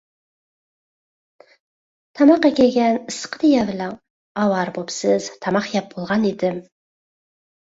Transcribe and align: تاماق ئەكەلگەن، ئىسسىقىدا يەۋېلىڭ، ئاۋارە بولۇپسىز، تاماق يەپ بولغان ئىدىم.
تاماق 2.21 2.47
ئەكەلگەن، 2.49 2.97
ئىسسىقىدا 3.01 3.51
يەۋېلىڭ، 3.51 3.93
ئاۋارە 4.45 4.75
بولۇپسىز، 4.79 5.29
تاماق 5.47 5.69
يەپ 5.77 5.95
بولغان 5.97 6.27
ئىدىم. 6.33 6.59